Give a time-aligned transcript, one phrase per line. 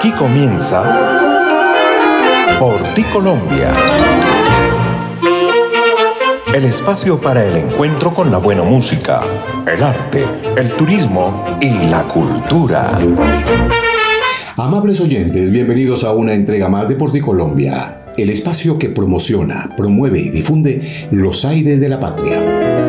[0.00, 0.82] Aquí comienza
[2.58, 3.70] Por ti Colombia.
[6.54, 9.20] El espacio para el encuentro con la buena música,
[9.66, 10.24] el arte,
[10.56, 12.98] el turismo y la cultura.
[14.56, 19.68] Amables oyentes, bienvenidos a una entrega más de Por ti Colombia, el espacio que promociona,
[19.76, 22.79] promueve y difunde los aires de la patria.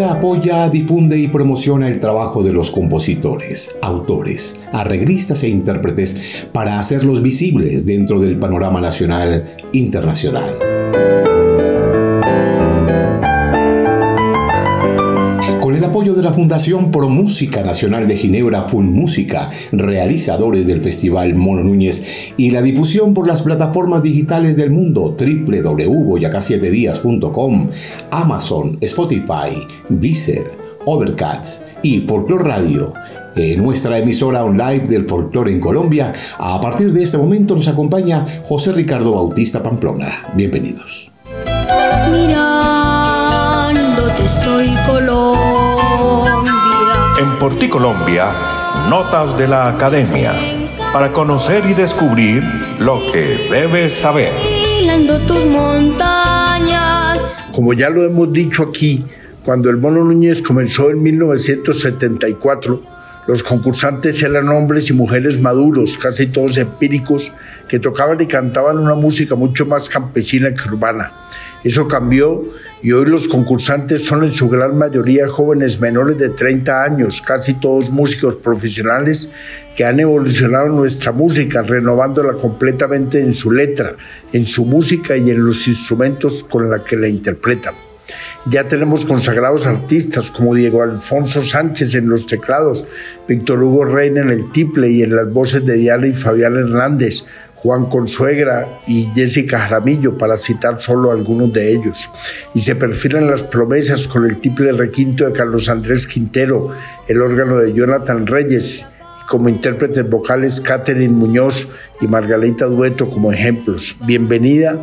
[0.00, 7.22] Apoya, difunde y promociona el trabajo de los compositores, autores, arreglistas e intérpretes para hacerlos
[7.22, 10.73] visibles dentro del panorama nacional internacional.
[16.12, 22.34] De la Fundación Pro Música Nacional de Ginebra Fun Música, realizadores del Festival Mono Núñez
[22.36, 27.70] y la difusión por las plataformas digitales del mundo www.boyacá7días.com,
[28.10, 29.56] Amazon, Spotify,
[29.88, 30.50] Deezer,
[30.84, 32.92] Overcast y Folklore Radio.
[33.34, 38.26] En nuestra emisora online del folclore en Colombia, a partir de este momento nos acompaña
[38.42, 40.22] José Ricardo Bautista Pamplona.
[40.34, 41.10] Bienvenidos.
[44.24, 46.44] Estoy color
[47.18, 48.32] en Porticolombia,
[48.88, 50.32] Notas de la Academia,
[50.92, 52.42] para conocer y descubrir
[52.80, 54.32] lo que debes saber.
[55.26, 57.24] tus montañas.
[57.52, 59.04] Como ya lo hemos dicho aquí,
[59.44, 62.82] cuando el Mono Núñez comenzó en 1974,
[63.26, 67.32] los concursantes eran hombres y mujeres maduros, casi todos empíricos,
[67.68, 71.12] que tocaban y cantaban una música mucho más campesina que urbana.
[71.62, 72.42] Eso cambió
[72.84, 77.54] y hoy los concursantes son en su gran mayoría jóvenes menores de 30 años, casi
[77.54, 79.30] todos músicos profesionales
[79.74, 83.96] que han evolucionado nuestra música, renovándola completamente en su letra,
[84.34, 87.72] en su música y en los instrumentos con los que la interpretan.
[88.50, 92.86] Ya tenemos consagrados artistas como Diego Alfonso Sánchez en los teclados,
[93.26, 97.24] Víctor Hugo Reina en el tiple y en las voces de Diana y Fabián Hernández,
[97.64, 102.10] Juan Consuegra y Jessica Jaramillo, para citar solo algunos de ellos.
[102.52, 106.72] Y se perfilan las promesas con el triple requinto de Carlos Andrés Quintero,
[107.08, 108.86] el órgano de Jonathan Reyes,
[109.22, 111.70] y como intérpretes vocales Catherine Muñoz
[112.02, 113.96] y Margarita Dueto como ejemplos.
[114.04, 114.78] Bienvenida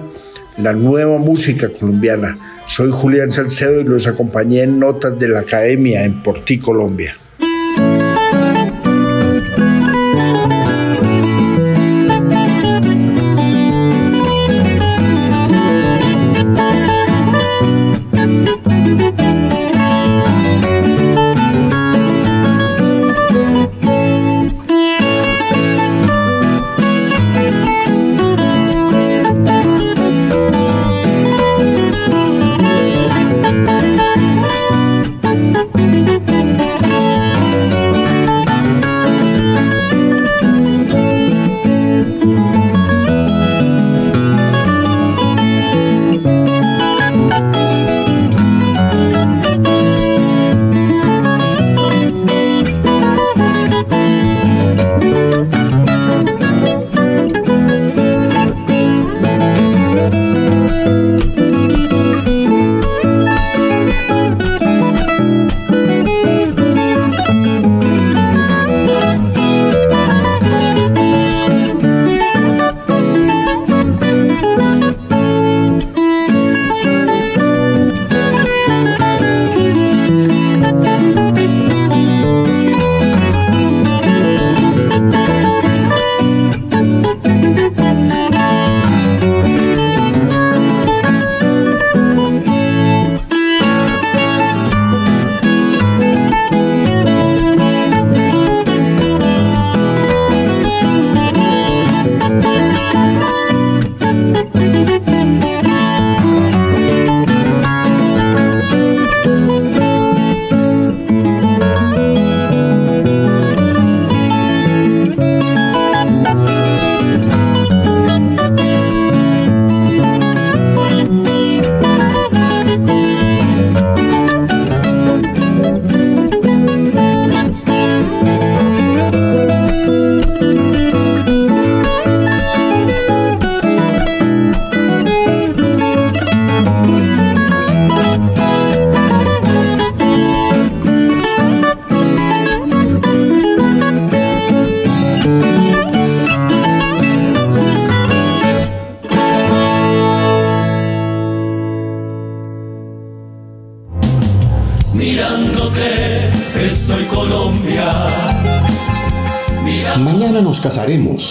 [0.57, 2.63] la nueva música colombiana.
[2.65, 7.20] Soy Julián Salcedo y los acompañé en Notas de la Academia en Portí, Colombia.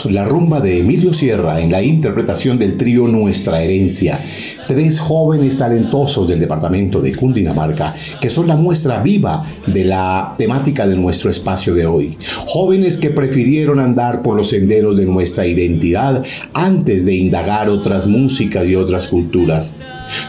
[0.07, 4.21] La rumba de Emilio Sierra en la interpretación del trío Nuestra Herencia.
[4.67, 10.87] Tres jóvenes talentosos del departamento de Cundinamarca que son la muestra viva de la temática
[10.87, 12.17] de nuestro espacio de hoy.
[12.47, 16.25] Jóvenes que prefirieron andar por los senderos de nuestra identidad
[16.55, 19.77] antes de indagar otras músicas y otras culturas.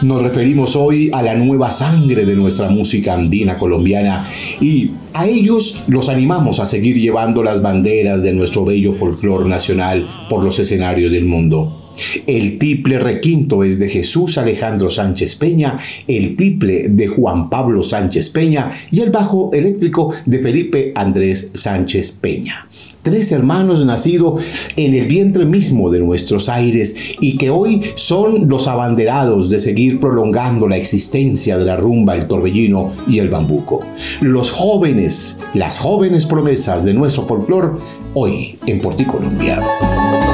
[0.02, 4.24] Nos referimos hoy a la nueva sangre de nuestra música andina colombiana
[4.60, 10.06] y a ellos los animamos a seguir llevando las banderas de nuestro bello folclor nacional
[10.28, 11.81] por los escenarios del mundo.
[12.26, 18.30] El tiple requinto es de Jesús Alejandro Sánchez Peña, el tiple de Juan Pablo Sánchez
[18.30, 22.66] Peña y el bajo eléctrico de Felipe Andrés Sánchez Peña.
[23.02, 24.44] Tres hermanos nacidos
[24.76, 29.98] en el vientre mismo de nuestros aires y que hoy son los abanderados de seguir
[29.98, 33.80] prolongando la existencia de la rumba, el torbellino y el bambuco.
[34.20, 37.80] Los jóvenes, las jóvenes promesas de nuestro folclor
[38.14, 39.60] hoy en Porticolombia.
[39.60, 40.31] que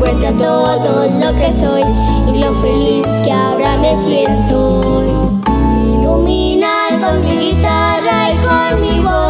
[0.00, 1.82] cuenta todos lo que soy
[2.26, 4.80] y lo feliz que ahora me siento.
[5.84, 9.29] Iluminar con mi guitarra y con mi voz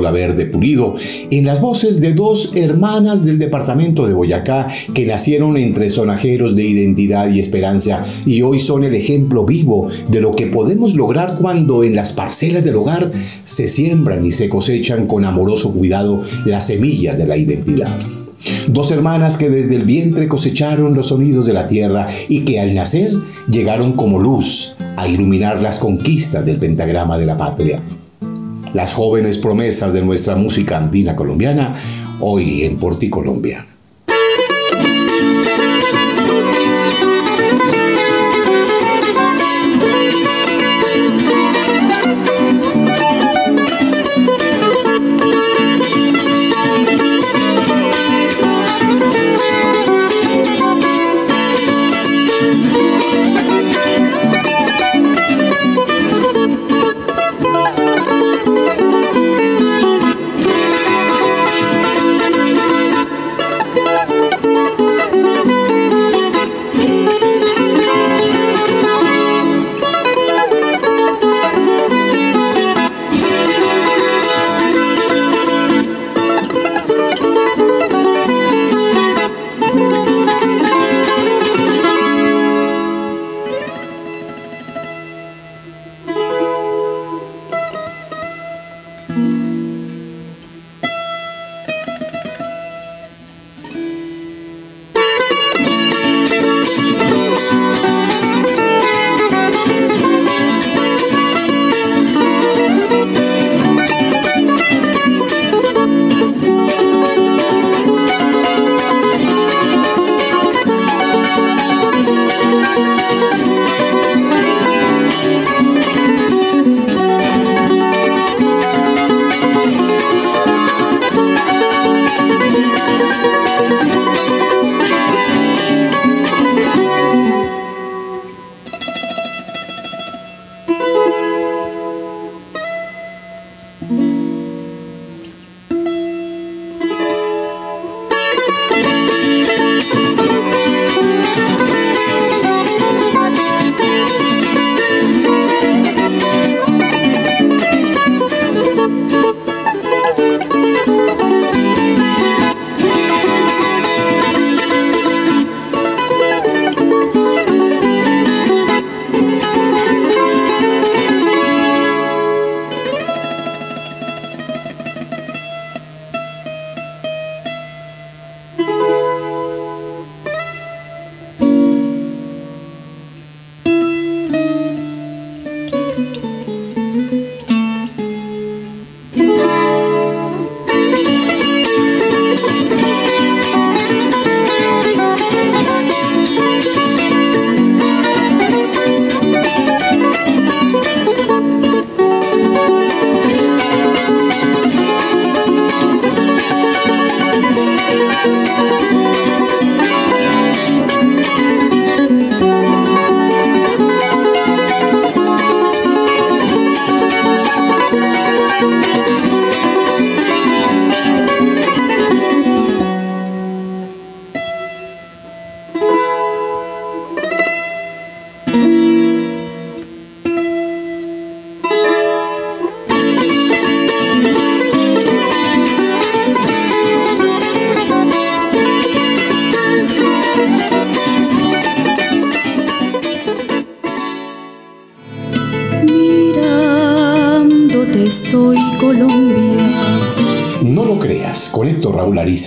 [0.00, 0.94] Laverde Pulido,
[1.30, 6.64] en las voces de dos hermanas del departamento de Boyacá que nacieron entre sonajeros de
[6.64, 11.84] identidad y esperanza y hoy son el ejemplo vivo de lo que podemos lograr cuando
[11.84, 13.10] en las parcelas del hogar
[13.44, 17.98] se siembran y se cosechan con amoroso cuidado las semillas de la identidad.
[18.68, 22.74] Dos hermanas que desde el vientre cosecharon los sonidos de la tierra y que al
[22.74, 23.12] nacer
[23.50, 27.82] llegaron como luz a iluminar las conquistas del pentagrama de la patria.
[28.72, 31.74] Las jóvenes promesas de nuestra música andina colombiana,
[32.20, 33.66] hoy en Porti Colombia.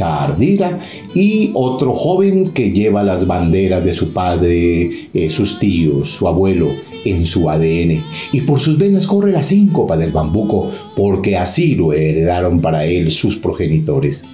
[0.02, 0.80] Ardira
[1.14, 6.70] y otro joven que lleva las banderas de su padre, eh, sus tíos, su abuelo
[7.06, 8.02] en su ADN.
[8.32, 13.12] Y por sus venas corre la síncopa del bambuco, porque así lo heredaron para él
[13.12, 14.26] sus progenitores.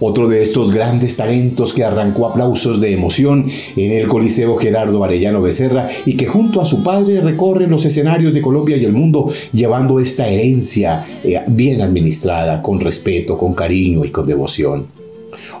[0.00, 5.42] Otro de estos grandes talentos que arrancó aplausos de emoción en el Coliseo Gerardo Arellano
[5.42, 9.30] Becerra y que junto a su padre recorre los escenarios de Colombia y el mundo
[9.52, 14.99] llevando esta herencia eh, bien administrada, con respeto, con cariño y con devoción.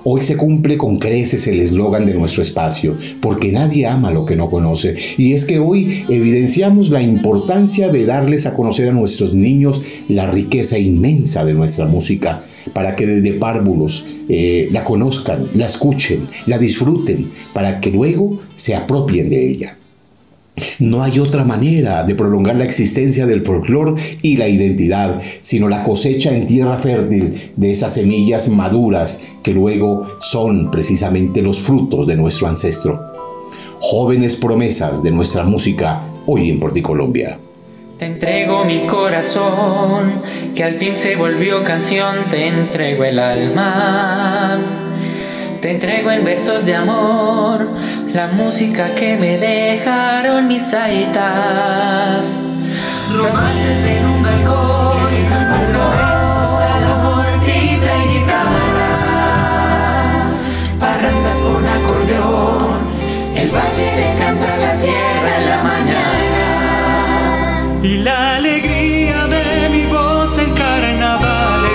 [0.02, 4.34] Hoy se cumple con creces el eslogan de nuestro espacio, porque nadie ama lo que
[4.34, 4.96] no conoce.
[5.18, 10.30] Y es que hoy evidenciamos la importancia de darles a conocer a nuestros niños la
[10.30, 12.42] riqueza inmensa de nuestra música,
[12.72, 18.74] para que desde párvulos eh, la conozcan, la escuchen, la disfruten, para que luego se
[18.74, 19.76] apropien de ella.
[20.78, 25.82] No hay otra manera de prolongar la existencia del folclore y la identidad, sino la
[25.82, 32.16] cosecha en tierra fértil de esas semillas maduras que luego son precisamente los frutos de
[32.16, 33.00] nuestro ancestro.
[33.80, 37.38] Jóvenes promesas de nuestra música hoy en Porticolombia.
[37.98, 40.22] Te entrego mi corazón,
[40.54, 44.58] que al fin se volvió canción, te entrego el alma.
[45.60, 47.68] Te entrego en versos de amor
[48.12, 52.38] la música que me dejaron mis saitas.
[53.14, 55.74] Romances en un balcón, un
[56.60, 58.90] al amor, timbre y guitarra.
[60.80, 62.78] Parrandas con acordeón,
[63.36, 66.50] el valle le canta la sierra en la mañana.
[67.82, 71.70] Y la alegría de mi voz en carnavales,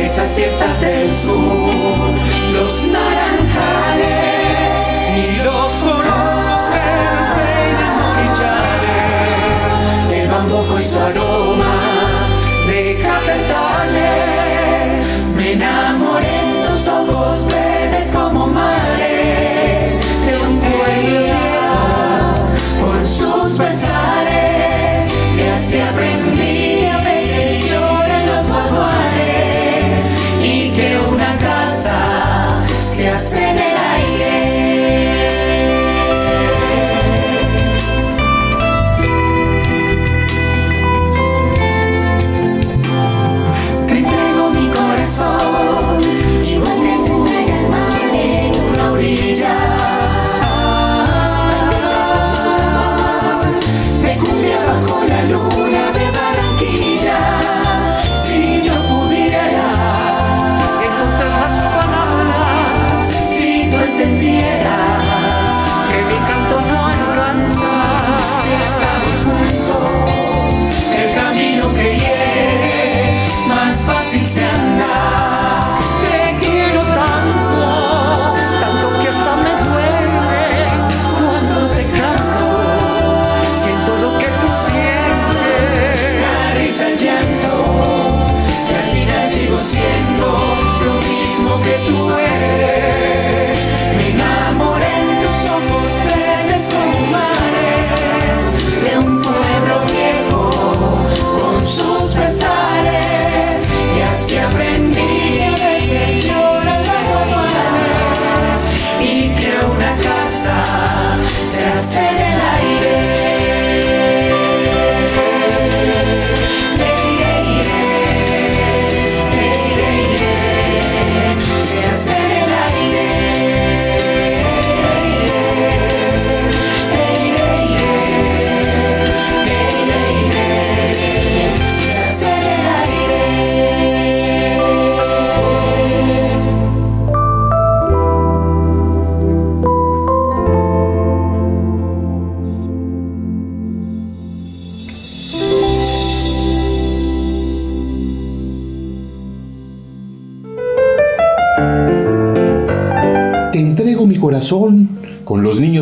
[0.00, 1.69] esas fiestas del sur,
[11.10, 12.28] aroma
[12.68, 14.90] de cafetales,
[15.36, 19.09] me enamoré en tus ojos verdes como mares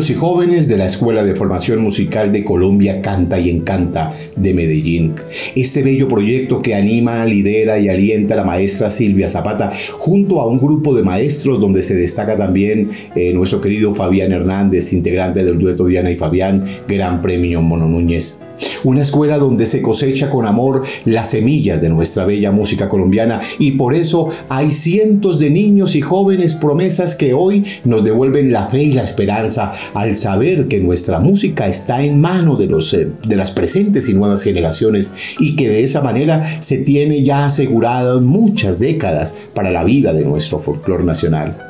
[0.07, 5.15] y jóvenes de la Escuela de Formación Musical de Colombia Canta y Encanta de Medellín.
[5.57, 10.47] Este bello proyecto que anima, lidera y alienta a la maestra Silvia Zapata junto a
[10.47, 15.59] un grupo de maestros donde se destaca también eh, nuestro querido Fabián Hernández, integrante del
[15.59, 18.38] dueto Diana y Fabián, Gran Premio Mono Núñez.
[18.83, 23.71] Una escuela donde se cosecha con amor las semillas de nuestra bella música colombiana y
[23.71, 28.83] por eso hay cientos de niños y jóvenes promesas que hoy nos devuelven la fe
[28.83, 33.35] y la esperanza al saber que nuestra música está en mano de, los, eh, de
[33.35, 38.79] las presentes y nuevas generaciones y que de esa manera se tiene ya asegurado muchas
[38.79, 41.68] décadas para la vida de nuestro folclore nacional.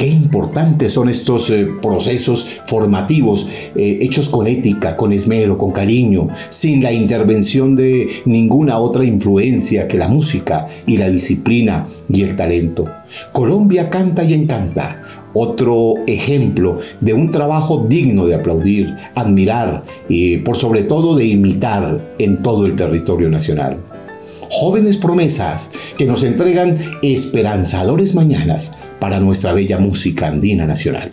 [0.00, 6.28] Qué importantes son estos eh, procesos formativos eh, hechos con ética, con esmero, con cariño,
[6.48, 12.34] sin la intervención de ninguna otra influencia que la música y la disciplina y el
[12.34, 12.86] talento.
[13.32, 15.02] Colombia canta y encanta.
[15.34, 22.14] Otro ejemplo de un trabajo digno de aplaudir, admirar y por sobre todo de imitar
[22.18, 23.76] en todo el territorio nacional
[24.52, 31.10] jóvenes promesas que nos entregan esperanzadores mañanas para nuestra bella música andina nacional.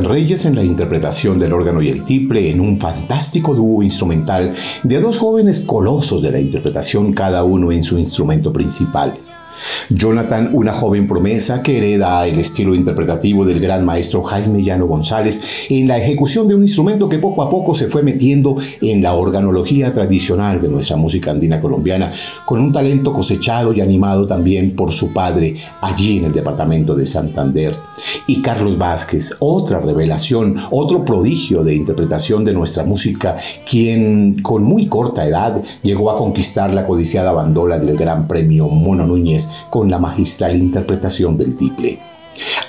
[0.00, 5.00] Reyes en la interpretación del órgano y el tiple en un fantástico dúo instrumental de
[5.00, 9.14] dos jóvenes colosos de la interpretación cada uno en su instrumento principal.
[9.90, 15.61] Jonathan, una joven promesa que hereda el estilo interpretativo del gran maestro Jaime Llano González
[15.78, 19.14] en la ejecución de un instrumento que poco a poco se fue metiendo en la
[19.14, 22.12] organología tradicional de nuestra música andina colombiana,
[22.44, 27.06] con un talento cosechado y animado también por su padre allí en el departamento de
[27.06, 27.74] Santander.
[28.26, 33.36] Y Carlos Vázquez, otra revelación, otro prodigio de interpretación de nuestra música,
[33.68, 39.06] quien con muy corta edad llegó a conquistar la codiciada bandola del Gran Premio Mono
[39.06, 42.11] Núñez con la magistral interpretación del tiple.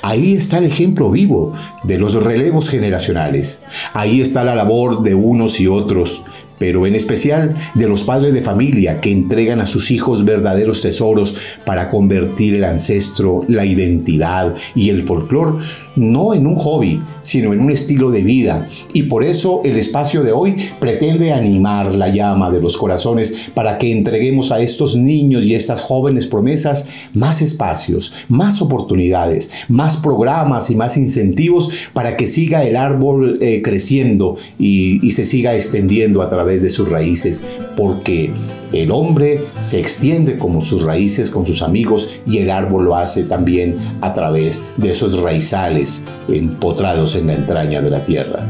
[0.02, 3.62] Ahí está el ejemplo vivo de los relevos generacionales.
[3.94, 6.24] Ahí está la labor de unos y otros,
[6.60, 11.38] pero en especial de los padres de familia que entregan a sus hijos verdaderos tesoros
[11.66, 15.60] para convertir el ancestro, la identidad y el folclor
[15.96, 18.68] no en un hobby, sino en un estilo de vida.
[18.94, 23.78] Y por eso el espacio de hoy pretende animar la llama de los corazones para
[23.78, 30.70] que entreguemos a estos niños y estas jóvenes promesas más espacios, más oportunidades, más programas
[30.70, 36.22] y más incentivos para que siga el árbol eh, creciendo y, y se siga extendiendo
[36.22, 38.32] a través de sus raíces, porque
[38.74, 43.24] el hombre se extiende como sus raíces con sus amigos y el árbol lo hace
[43.24, 48.48] también a través de esos raizales empotrados en la entraña de la tierra.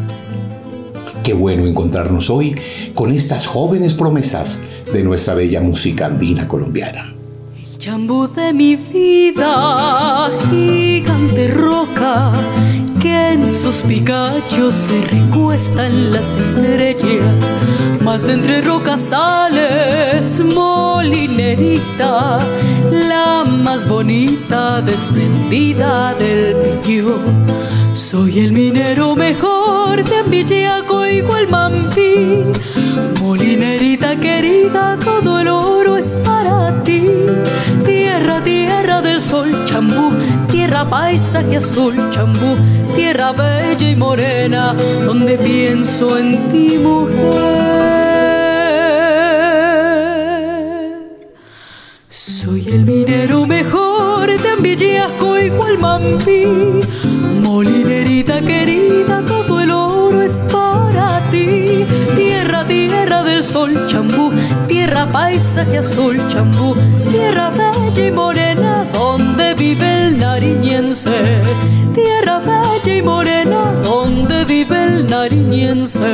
[1.24, 2.56] Qué bueno encontrarnos hoy
[2.94, 7.14] con estas jóvenes promesas de nuestra bella música andina colombiana.
[7.58, 12.32] El chambú de mi vida, gigante roca
[13.04, 17.54] que en sus picachos se recuestan las estrellas,
[18.02, 22.40] más de entre rocas sales, molinerita,
[22.90, 27.20] la más bonita, desprendida del pillo.
[27.94, 32.46] Soy el minero mejor de Ambillaco igual Mampi,
[33.20, 37.10] molinerita querida, todo el oro es para ti,
[37.86, 40.14] tierra, tierra del sol chambú,
[40.64, 42.56] tierra paisaje azul chambú,
[42.96, 44.74] tierra bella y morena,
[45.06, 47.14] donde pienso en ti, mujer.
[52.08, 56.46] Soy el minero mejor de Ambillaco igual Mampi,
[57.42, 64.32] molinerita querida, todo el oro es para ti, tierra, tierra del sol chambú,
[64.70, 66.74] tierra paisaje azul chambú,
[67.12, 69.33] tierra bella y morena, donde
[70.08, 71.18] el nariñense,
[71.94, 76.14] tierra bella y morena, donde vive el nariñense.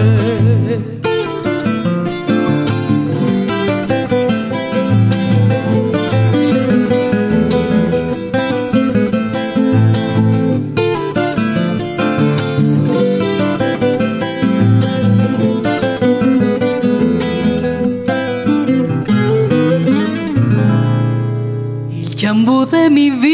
[22.71, 23.28] De mi vida,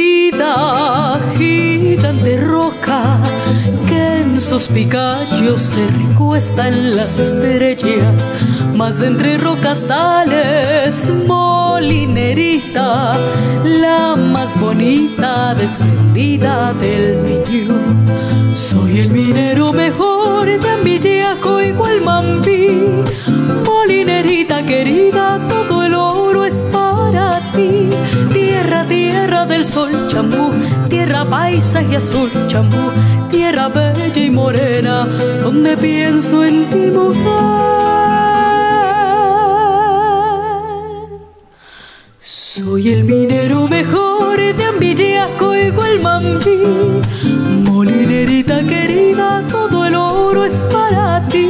[4.60, 8.32] sus picachos se recuestan las estrellas,
[8.74, 13.12] más de entre rocas sales, molinerita,
[13.66, 17.76] la más bonita, desprendida del millo.
[18.54, 23.04] Soy el minero mejor de Ambillaco igual Mampi,
[23.66, 27.90] molinerita querida, todo el oro es para ti,
[28.32, 30.54] tierra, tierra del sol chambú,
[30.96, 32.86] tierra paisaje azul chambú,
[33.30, 35.06] tierra bella y morena,
[35.44, 37.66] donde pienso en ti mujer.
[42.22, 46.60] Soy el minero mejor de Ambillaco igual Mampi,
[47.70, 51.50] molinerita querida, todo el oro es para ti,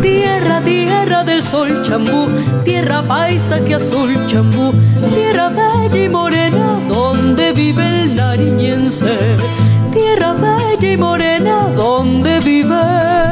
[0.00, 2.26] tierra, tierra del sol chambú,
[2.64, 4.72] tierra paisaje azul chambú,
[5.14, 6.71] tierra bella y morena,
[9.00, 9.36] nariñense,
[9.92, 13.22] tierra bella y morena, donde vive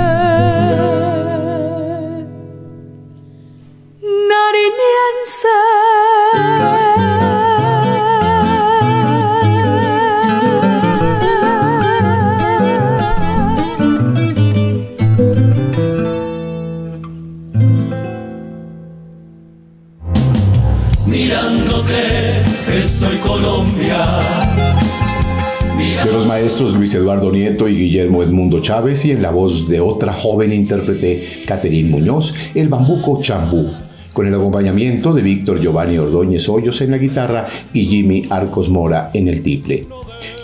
[21.06, 22.42] Mirándote
[22.78, 24.39] estoy Colombia.
[26.30, 30.52] Maestros Luis Eduardo Nieto y Guillermo Edmundo Chávez y en la voz de otra joven
[30.52, 33.72] intérprete, Caterín Muñoz, el bambuco chambú.
[34.12, 39.10] con el acompañamiento de Víctor Giovanni Ordóñez Hoyos en la guitarra y Jimmy Arcos Mora
[39.12, 39.88] en el tiple.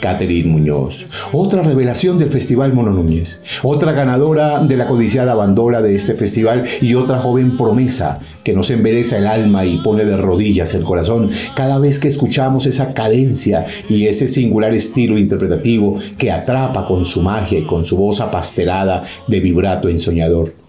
[0.01, 5.97] Catherine Muñoz, otra revelación del Festival Mono Núñez, otra ganadora de la codiciada bandola de
[5.97, 10.75] este festival y otra joven promesa que nos embeleza el alma y pone de rodillas
[10.75, 16.87] el corazón cada vez que escuchamos esa cadencia y ese singular estilo interpretativo que atrapa
[16.87, 20.67] con su magia y con su voz apastelada de vibrato ensoñador.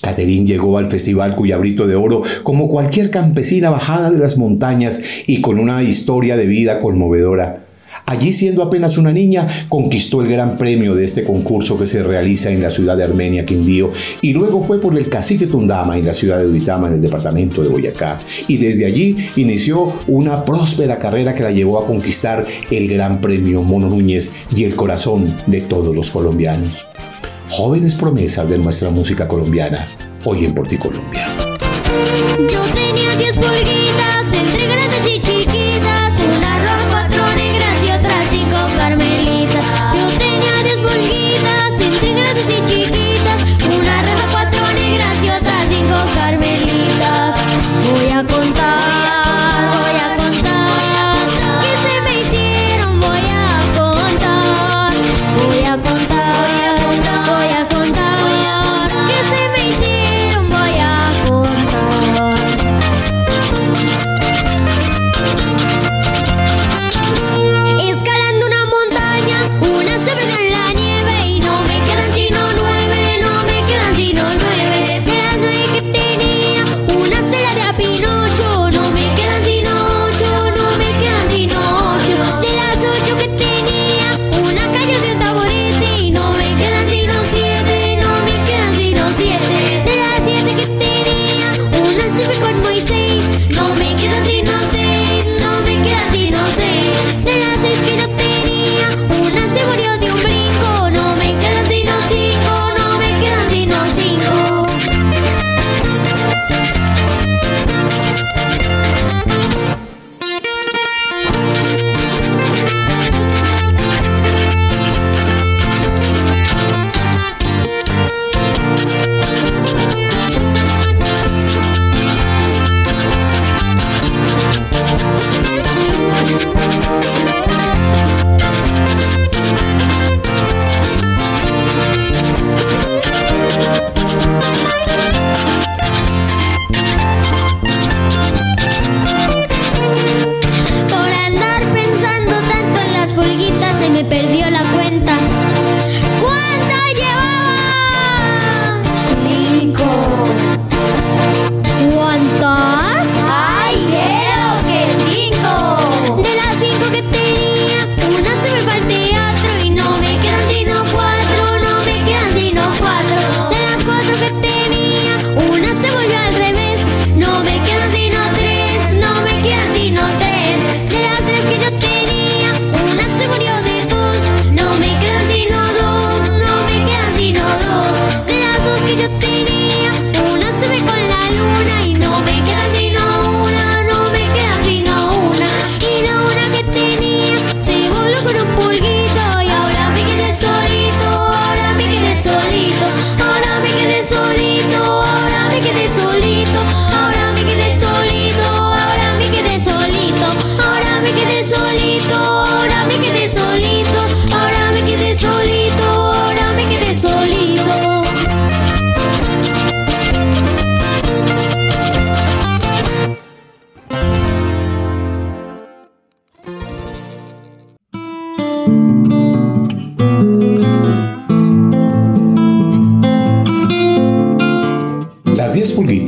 [0.00, 5.40] Caterín llegó al Festival Cuyabrito de Oro como cualquier campesina bajada de las montañas y
[5.40, 7.64] con una historia de vida conmovedora.
[8.08, 12.50] Allí, siendo apenas una niña, conquistó el gran premio de este concurso que se realiza
[12.50, 13.90] en la ciudad de Armenia, Quindío,
[14.22, 17.62] y luego fue por el cacique Tundama en la ciudad de Duitama, en el departamento
[17.62, 18.18] de Boyacá.
[18.46, 23.62] Y desde allí inició una próspera carrera que la llevó a conquistar el gran premio
[23.62, 26.88] Mono Núñez y el corazón de todos los colombianos
[27.50, 29.86] jóvenes promesas de nuestra música colombiana,
[30.24, 31.28] hoy en Porticolombia.
[32.50, 33.36] Yo tenía 10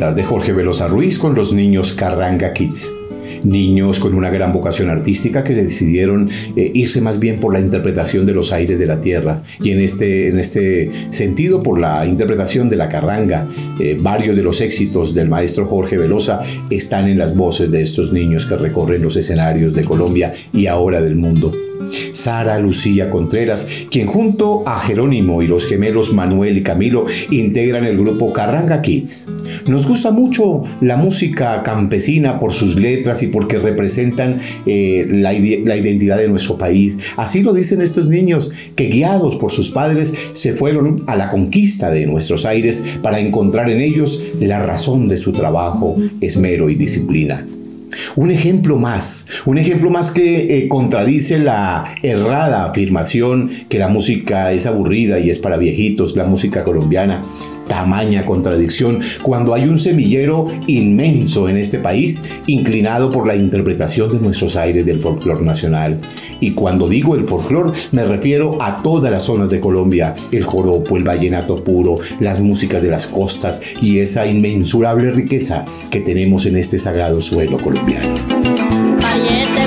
[0.00, 2.96] 10 pulguitas de Jorge Velosa Ruiz con los niños Carranga Kids.
[3.44, 8.24] Niños con una gran vocación artística que decidieron eh, irse más bien por la interpretación
[8.24, 12.70] de los aires de la tierra y en este, en este sentido por la interpretación
[12.70, 13.46] de la carranga.
[13.78, 18.12] Eh, varios de los éxitos del maestro Jorge Velosa están en las voces de estos
[18.12, 21.52] niños que recorren los escenarios de Colombia y ahora del mundo.
[22.12, 27.98] Sara Lucía Contreras, quien junto a Jerónimo y los gemelos Manuel y Camilo integran el
[27.98, 29.28] grupo Carranga Kids.
[29.66, 35.76] Nos gusta mucho la música campesina por sus letras y porque representan eh, la, la
[35.76, 36.98] identidad de nuestro país.
[37.16, 41.90] Así lo dicen estos niños que guiados por sus padres se fueron a la conquista
[41.90, 47.46] de nuestros aires para encontrar en ellos la razón de su trabajo, esmero y disciplina.
[48.16, 54.52] Un ejemplo más, un ejemplo más que eh, contradice la errada afirmación que la música
[54.52, 57.22] es aburrida y es para viejitos, la música colombiana
[57.70, 64.18] tamaña contradicción cuando hay un semillero inmenso en este país inclinado por la interpretación de
[64.18, 66.00] nuestros aires del folclore nacional.
[66.40, 70.96] Y cuando digo el folclore me refiero a todas las zonas de Colombia, el joropo,
[70.96, 76.56] el vallenato puro, las músicas de las costas y esa inmensurable riqueza que tenemos en
[76.56, 78.16] este sagrado suelo colombiano.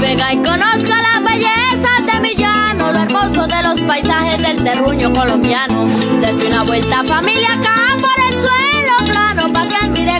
[0.01, 5.13] Vega y conozca la belleza de mi llano, lo hermoso de los paisajes del terruño
[5.13, 5.87] colombiano.
[6.19, 7.92] Desde una vuelta familia acá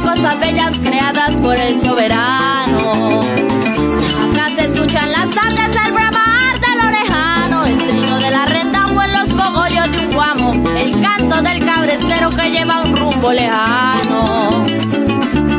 [0.03, 3.21] cosas bellas creadas por el soberano.
[3.21, 9.01] Acá se escuchan las tardes el bramar del orejano, el trino de la renta o
[9.01, 14.63] en los cogollos de un guamo, el canto del cabrecero que lleva un rumbo lejano.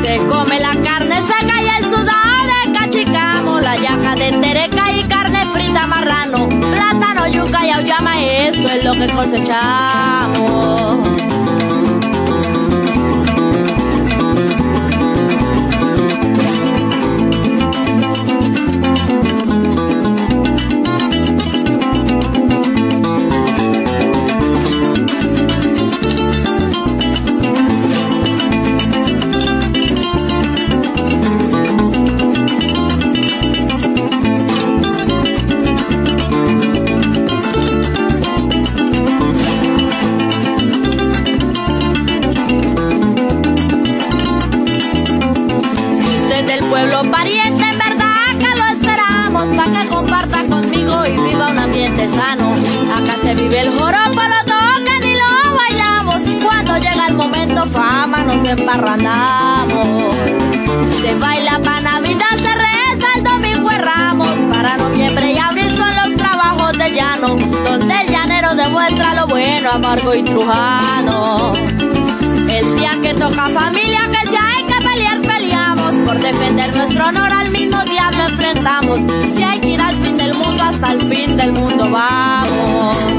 [0.01, 5.03] Se come la carne seca y el sudado de cachicamo, la yaca de tereca y
[5.03, 10.85] carne frita marrano, plátano, yuca y auyama, eso es lo que cosechamos.
[58.49, 60.15] Embarranamos.
[61.01, 64.35] Se baila para Navidad, se reza el domingo Ramos.
[64.49, 67.27] Para noviembre y abril son los trabajos de llano,
[67.63, 71.53] donde el llanero demuestra lo bueno, amargo y trujano.
[72.49, 75.93] El día que toca familia, que si hay que pelear, peleamos.
[76.05, 78.99] Por defender nuestro honor al mismo diablo enfrentamos.
[79.35, 83.14] Si hay que ir al fin del mundo, hasta el fin del mundo vamos.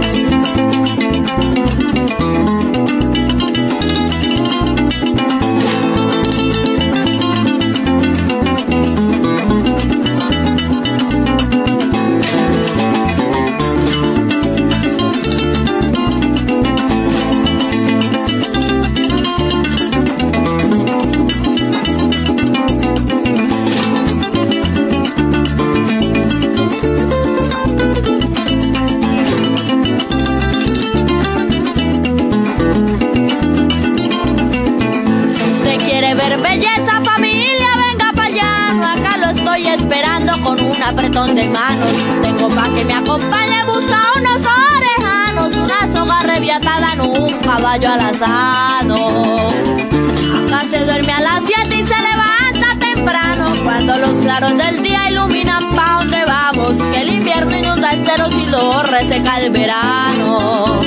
[41.17, 41.93] Apretón de manos.
[42.23, 48.01] Tengo pa' que me acompañe, busca unos orejanos, una soga reviatada en un caballo al
[48.01, 49.49] asado.
[49.49, 55.11] Acá se duerme a las 7 y se levanta temprano, cuando los claros del día
[55.11, 60.81] iluminan pa' donde vamos, que el invierno inunda esteros y lo reseca el verano.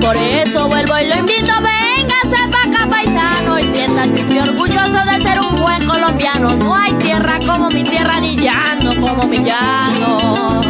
[0.00, 5.40] Por eso vuelvo y lo invito, véngase pa' acá paisano y siéntase orgulloso de ser
[5.40, 6.56] un buen colombiano.
[6.56, 10.60] No hay tierra como mi tierra ni llano como mi llano.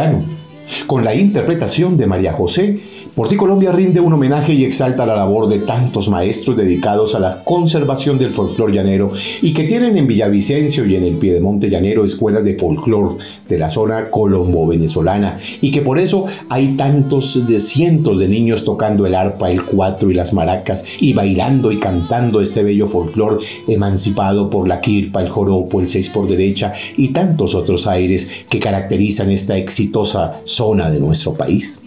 [0.86, 2.80] con la interpretación de María José
[3.16, 7.18] por ti Colombia rinde un homenaje y exalta la labor de tantos maestros dedicados a
[7.18, 9.10] la conservación del folclor llanero
[9.40, 13.16] y que tienen en Villavicencio y en el Piedemonte Llanero escuelas de folclor
[13.48, 19.06] de la zona colombo-venezolana y que por eso hay tantos de cientos de niños tocando
[19.06, 24.50] el arpa, el cuatro y las maracas y bailando y cantando este bello folclor emancipado
[24.50, 29.30] por la quirpa, el joropo, el seis por derecha y tantos otros aires que caracterizan
[29.30, 31.80] esta exitosa zona de nuestro país.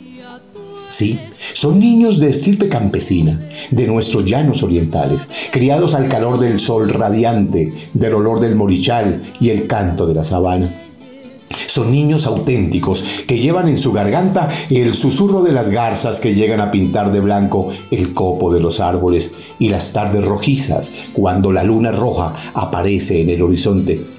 [0.90, 1.20] Sí,
[1.54, 7.72] son niños de estirpe campesina, de nuestros llanos orientales, criados al calor del sol radiante,
[7.94, 10.74] del olor del morichal y el canto de la sabana.
[11.68, 16.60] Son niños auténticos que llevan en su garganta el susurro de las garzas que llegan
[16.60, 21.64] a pintar de blanco el copo de los árboles y las tardes rojizas cuando la
[21.64, 24.19] luna roja aparece en el horizonte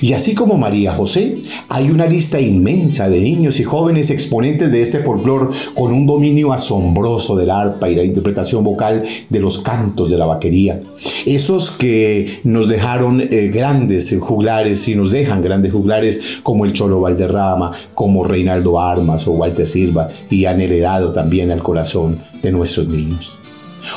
[0.00, 4.82] y así como María José, hay una lista inmensa de niños y jóvenes exponentes de
[4.82, 10.10] este folclor con un dominio asombroso del arpa y la interpretación vocal de los cantos
[10.10, 10.80] de la vaquería.
[11.24, 17.00] Esos que nos dejaron eh, grandes juglares y nos dejan grandes juglares como el Cholo
[17.00, 22.88] Valderrama, como Reinaldo Armas o Walter Silva y han heredado también al corazón de nuestros
[22.88, 23.38] niños.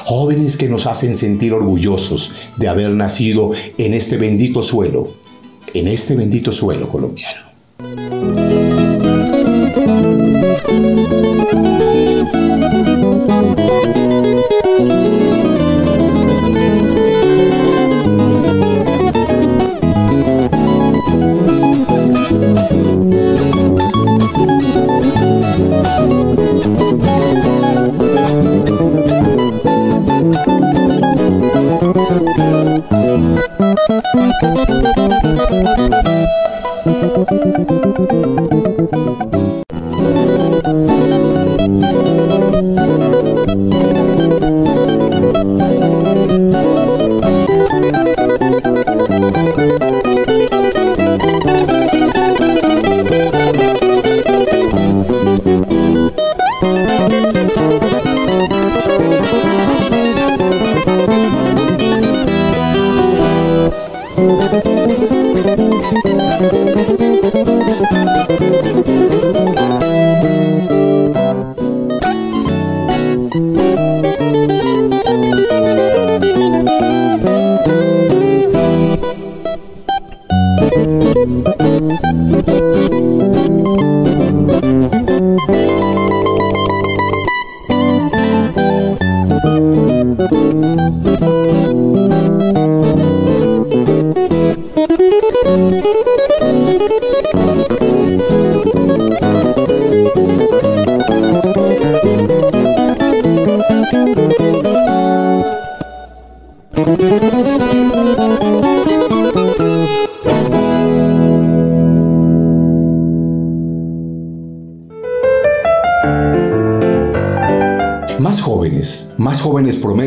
[0.05, 5.18] Jóvenes que nos hacen sentir orgullosos de haber nacido en este bendito suelo
[5.73, 7.49] en este bendito suelo colombiano.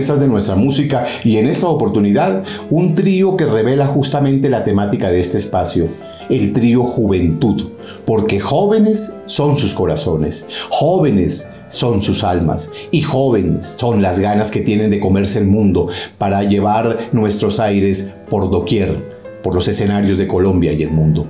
[0.03, 5.21] De nuestra música y en esta oportunidad un trío que revela justamente la temática de
[5.21, 5.87] este espacio,
[6.29, 7.69] el trío Juventud,
[8.05, 14.61] porque jóvenes son sus corazones, jóvenes son sus almas y jóvenes son las ganas que
[14.61, 15.89] tienen de comerse el mundo
[16.19, 18.99] para llevar nuestros aires por doquier,
[19.45, 21.27] por los escenarios de Colombia y el mundo.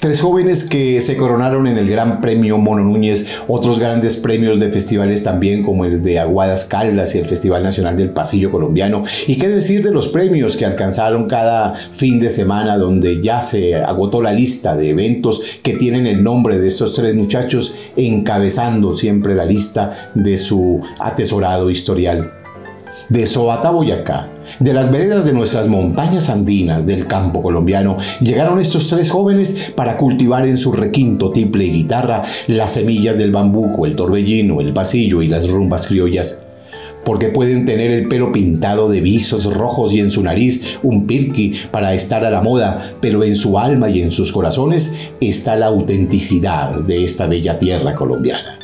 [0.00, 4.72] Tres jóvenes que se coronaron en el Gran Premio Mono Núñez, otros grandes premios de
[4.72, 9.04] festivales también como el de Aguadas Caldas y el Festival Nacional del Pasillo Colombiano.
[9.26, 13.74] Y qué decir de los premios que alcanzaron cada fin de semana donde ya se
[13.74, 19.34] agotó la lista de eventos que tienen el nombre de estos tres muchachos encabezando siempre
[19.34, 22.32] la lista de su atesorado historial.
[23.10, 28.88] De Soata, Boyacá, de las veredas de nuestras montañas andinas del campo colombiano llegaron estos
[28.88, 33.96] tres jóvenes para cultivar en su requinto, tiple y guitarra las semillas del bambuco, el
[33.96, 36.42] torbellino, el pasillo y las rumbas criollas
[37.04, 41.54] porque pueden tener el pelo pintado de visos rojos y en su nariz un pirqui
[41.70, 45.66] para estar a la moda, pero en su alma y en sus corazones está la
[45.66, 48.58] autenticidad de esta bella tierra colombiana.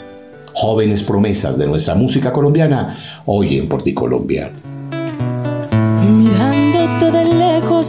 [0.52, 4.50] Jóvenes promesas de nuestra música colombiana, hoy en Porticolombia.
[4.50, 4.65] Mirándote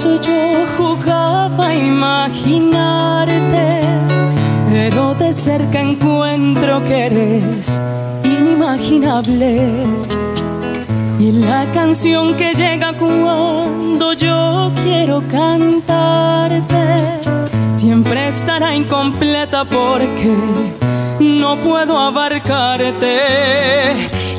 [0.05, 3.81] lejos yo jugaba a imaginarte,
[4.69, 7.81] pero de cerca encuentro que eres
[8.23, 9.71] inimaginable.
[11.19, 17.19] Y la canción que llega cuando yo quiero cantarte
[17.71, 20.35] siempre estará incompleta porque
[21.19, 23.17] no puedo abarcarte.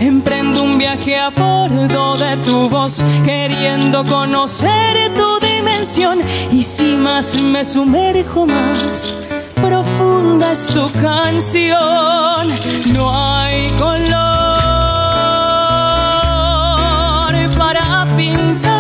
[0.01, 5.08] Emprendo un viaje a bordo de tu voz, queriendo conocer
[6.51, 9.15] Y si más me sumerjo más,
[9.55, 12.49] profunda es tu canción.
[12.93, 14.19] No hay color
[17.57, 18.78] para pintarte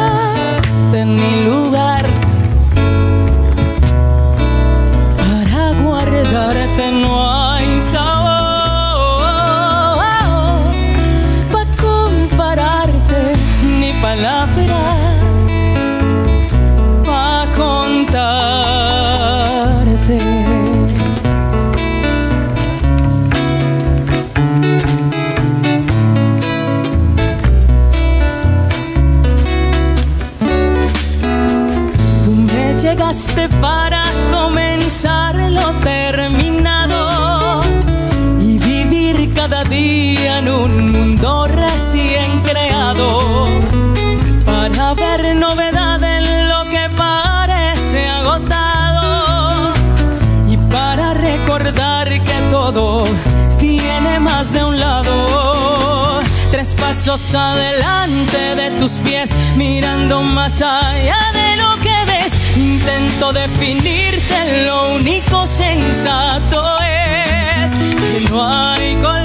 [57.34, 62.32] adelante de tus pies, mirando más allá de lo que ves.
[62.56, 69.18] Intento definirte, lo único sensato es que no hay color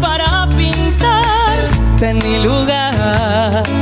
[0.00, 3.79] para pintarte ni lugar.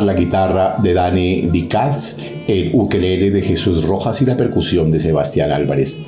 [0.00, 2.16] La guitarra de Dani Di Katz,
[2.48, 6.00] el ukelele de Jesús Rojas y la percusión de Sebastián Álvarez.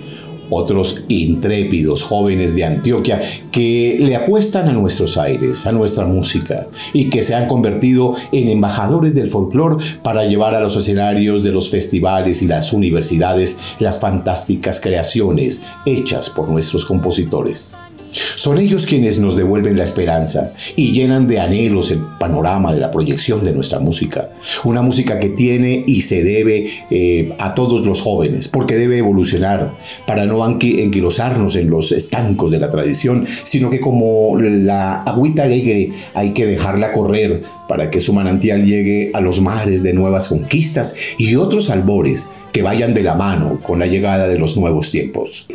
[0.48, 3.20] Otros intrépidos jóvenes de Antioquia
[3.50, 8.48] que le apuestan a nuestros aires, a nuestra música, y que se han convertido en
[8.48, 14.00] embajadores del folclore para llevar a los escenarios de los festivales y las universidades las
[14.00, 17.74] fantásticas creaciones hechas por nuestros compositores.
[18.12, 22.90] Son ellos quienes nos devuelven la esperanza y llenan de anhelos el panorama de la
[22.90, 24.28] proyección de nuestra música.
[24.64, 29.72] Una música que tiene y se debe eh, a todos los jóvenes, porque debe evolucionar
[30.06, 35.90] para no enquilosarnos en los estancos de la tradición, sino que como la agüita alegre
[36.14, 40.96] hay que dejarla correr para que su manantial llegue a los mares de nuevas conquistas
[41.18, 45.46] y otros albores que vayan de la mano con la llegada de los nuevos tiempos.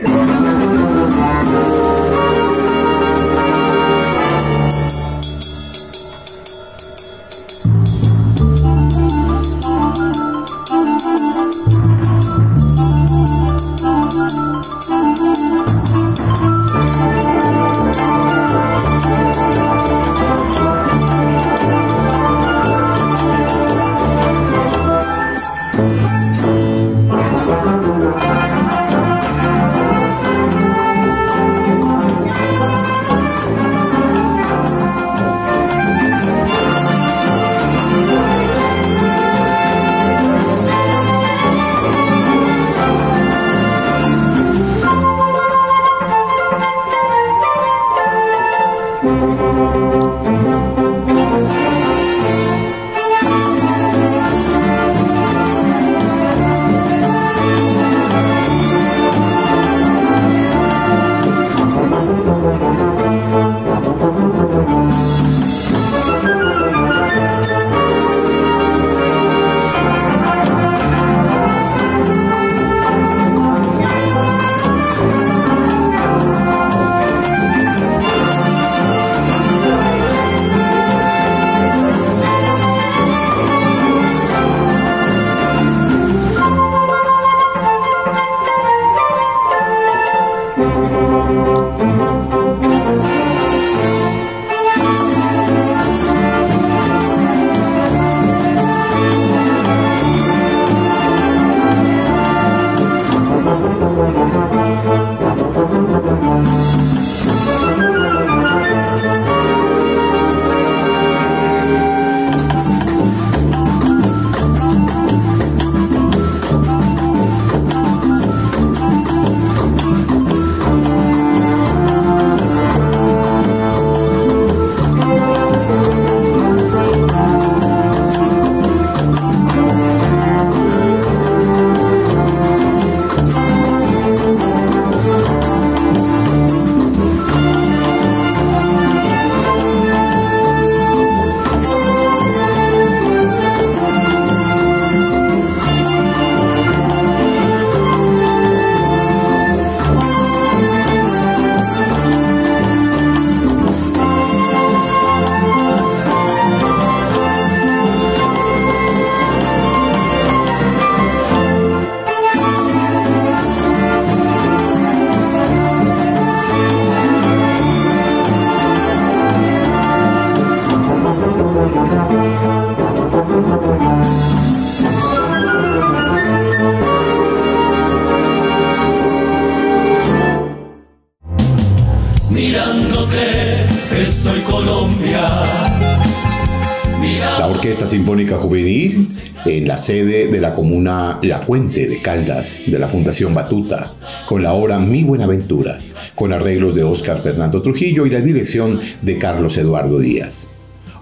[189.78, 193.94] Sede de la comuna La Fuente de Caldas de la Fundación Batuta,
[194.28, 195.80] con la obra Mi Buenaventura,
[196.16, 200.52] con arreglos de Óscar Fernando Trujillo y la dirección de Carlos Eduardo Díaz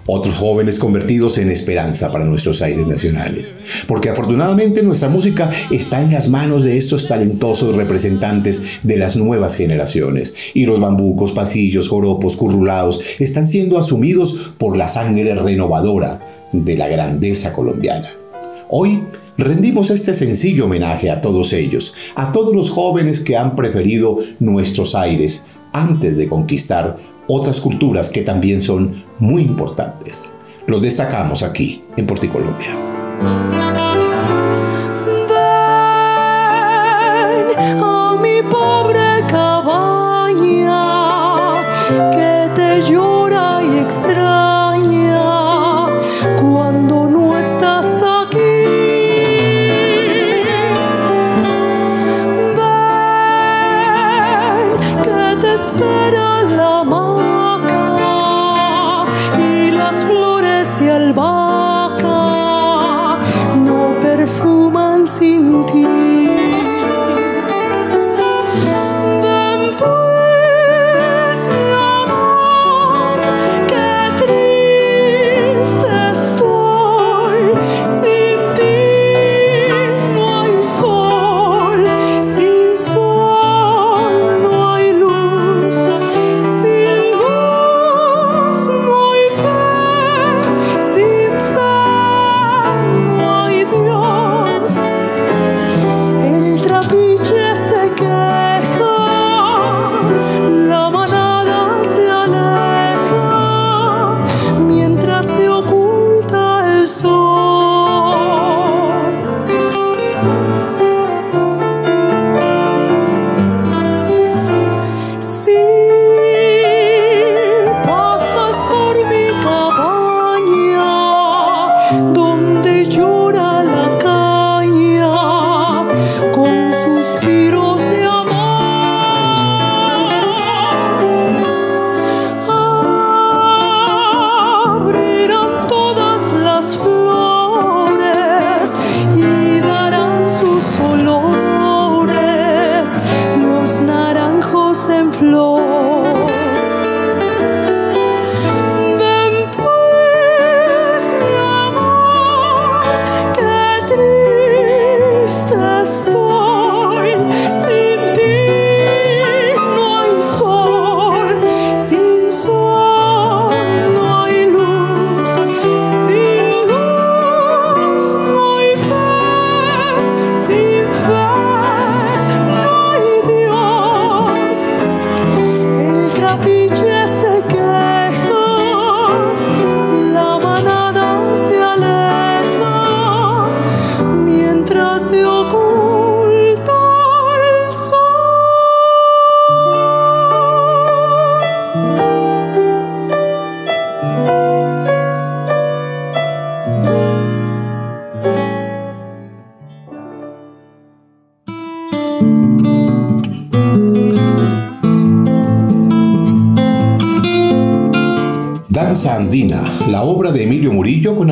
[0.06, 3.56] otros jóvenes convertidos en esperanza para nuestros aires nacionales.
[3.86, 9.56] Porque afortunadamente nuestra música está en las manos de estos talentosos representantes de las nuevas
[9.56, 10.34] generaciones.
[10.54, 16.20] Y los bambucos, pasillos, joropos, currulados están siendo asumidos por la sangre renovadora
[16.52, 18.08] de la grandeza colombiana.
[18.68, 19.04] Hoy
[19.38, 24.96] rendimos este sencillo homenaje a todos ellos, a todos los jóvenes que han preferido nuestros
[24.96, 26.96] aires antes de conquistar
[27.28, 30.34] otras culturas que también son muy importantes.
[30.66, 32.74] Los destacamos aquí en Porticolombia.
[37.78, 39.06] a mi pobre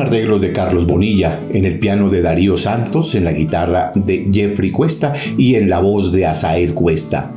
[0.05, 4.69] arreglos de Carlos Bonilla, en el piano de Darío Santos, en la guitarra de Jeffrey
[4.69, 7.31] Cuesta y en la voz de Asael Cuesta.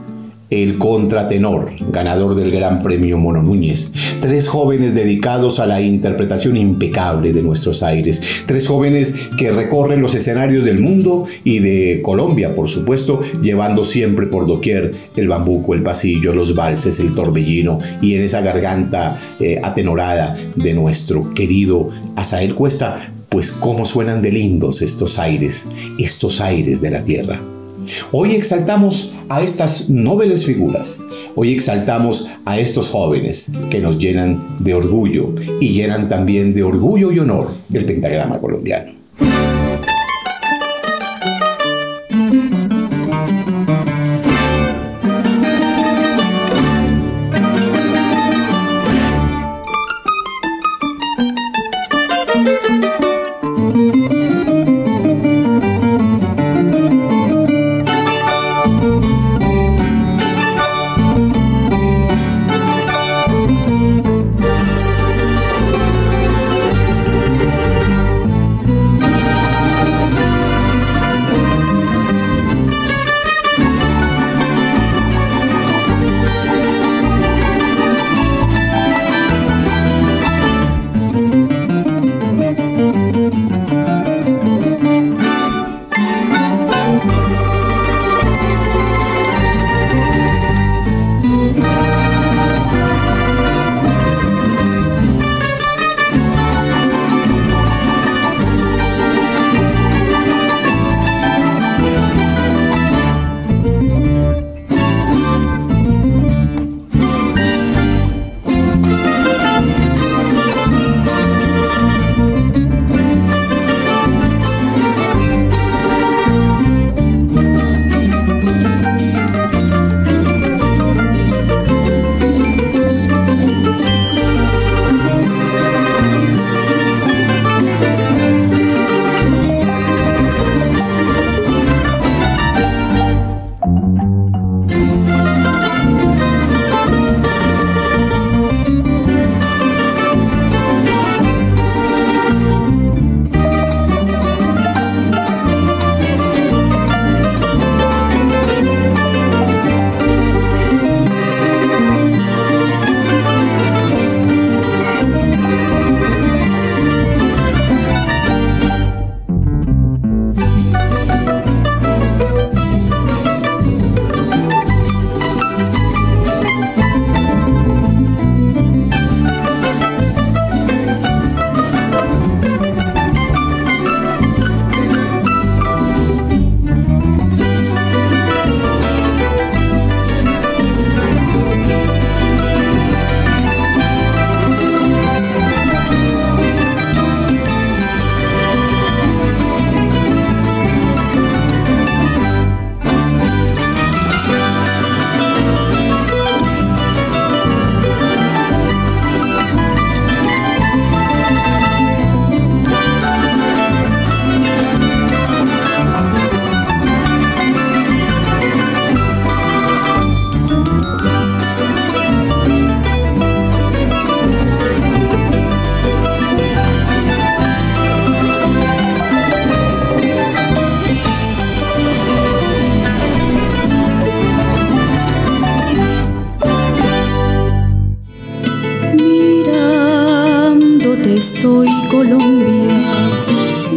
[0.51, 3.93] El contratenor, ganador del Gran Premio Mono Núñez.
[4.21, 8.45] Tres jóvenes dedicados a la interpretación impecable de nuestros aires.
[8.47, 14.27] Tres jóvenes que recorren los escenarios del mundo y de Colombia, por supuesto, llevando siempre
[14.27, 19.61] por doquier el bambuco, el pasillo, los valses, el torbellino y en esa garganta eh,
[19.63, 25.67] atenorada de nuestro querido Asael Cuesta, pues cómo suenan de lindos estos aires,
[25.99, 27.58] estos aires de la tierra.
[28.13, 31.01] Hoy exaltamos a estas nobles figuras,
[31.37, 37.13] hoy exaltamos a estos jóvenes que nos llenan de orgullo y llenan también de orgullo
[37.13, 38.98] y honor el pentagrama colombiano.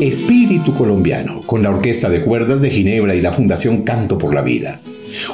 [0.01, 4.41] Espíritu Colombiano, con la Orquesta de Cuerdas de Ginebra y la Fundación Canto por la
[4.41, 4.81] Vida.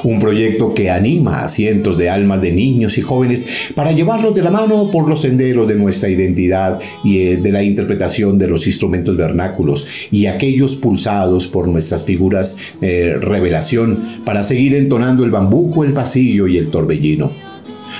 [0.04, 4.42] Un proyecto que anima a cientos de almas de niños y jóvenes para llevarlos de
[4.42, 8.66] la mano por los senderos de nuestra identidad y eh, de la interpretación de los
[8.66, 15.82] instrumentos vernáculos y aquellos pulsados por nuestras figuras eh, revelación para seguir entonando el bambuco,
[15.82, 17.47] el pasillo y el torbellino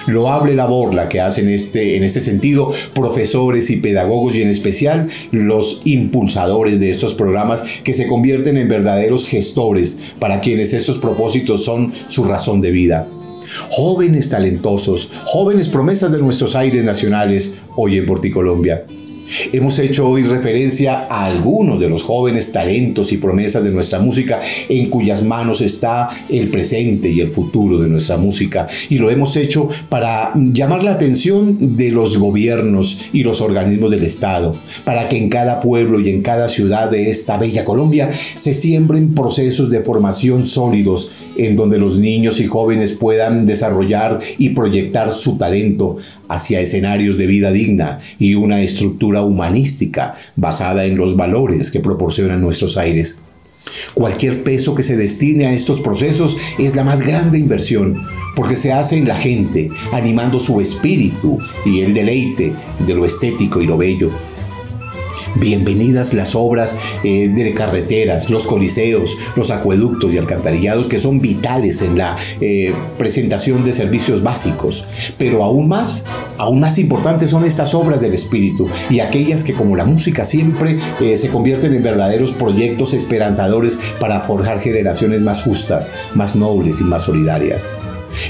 [0.07, 5.09] loable labor la que hacen este, en este sentido profesores y pedagogos y en especial
[5.33, 11.65] los impulsadores de estos programas que se convierten en verdaderos gestores para quienes estos propósitos
[11.65, 13.07] son su razón de vida.
[13.71, 18.85] Jóvenes talentosos, jóvenes promesas de nuestros aires nacionales hoy en Porticolombia.
[19.53, 24.41] Hemos hecho hoy referencia a algunos de los jóvenes talentos y promesas de nuestra música
[24.68, 28.66] en cuyas manos está el presente y el futuro de nuestra música.
[28.89, 34.05] Y lo hemos hecho para llamar la atención de los gobiernos y los organismos del
[34.05, 34.55] Estado,
[34.85, 39.14] para que en cada pueblo y en cada ciudad de esta bella Colombia se siembren
[39.14, 45.39] procesos de formación sólidos en donde los niños y jóvenes puedan desarrollar y proyectar su
[45.39, 45.97] talento
[46.29, 52.41] hacia escenarios de vida digna y una estructura humanística basada en los valores que proporcionan
[52.41, 53.21] nuestros aires.
[53.95, 58.03] Cualquier peso que se destine a estos procesos es la más grande inversión,
[58.35, 62.55] porque se hace en la gente, animando su espíritu y el deleite
[62.87, 64.11] de lo estético y lo bello.
[65.37, 71.83] Bienvenidas las obras eh, de carreteras, los coliseos, los acueductos y alcantarillados que son vitales
[71.83, 74.87] en la eh, presentación de servicios básicos.
[75.16, 76.07] Pero aún más,
[76.39, 80.79] aún más importantes son estas obras del espíritu y aquellas que como la música siempre
[81.01, 86.85] eh, se convierten en verdaderos proyectos esperanzadores para forjar generaciones más justas, más nobles y
[86.85, 87.79] más solidarias.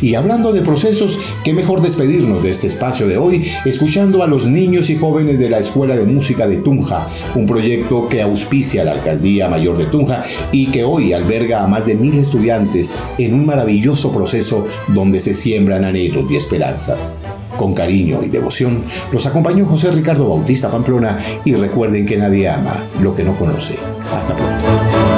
[0.01, 4.47] Y hablando de procesos, qué mejor despedirnos de este espacio de hoy escuchando a los
[4.47, 8.93] niños y jóvenes de la Escuela de Música de Tunja, un proyecto que auspicia la
[8.93, 10.23] Alcaldía Mayor de Tunja
[10.53, 15.35] y que hoy alberga a más de mil estudiantes en un maravilloso proceso donde se
[15.35, 17.17] siembran anhelos y esperanzas.
[17.57, 22.87] Con cariño y devoción, los acompañó José Ricardo Bautista Pamplona y recuerden que nadie ama
[23.01, 23.75] lo que no conoce.
[24.13, 25.18] Hasta pronto.